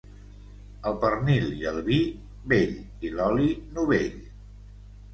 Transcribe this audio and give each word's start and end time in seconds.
El 0.91 0.97
pernil 1.03 1.45
i 1.59 1.69
el 1.73 1.77
vi, 1.91 2.01
vell 2.57 2.77
i 3.11 3.15
l'oli 3.21 3.49
novell. 3.79 4.21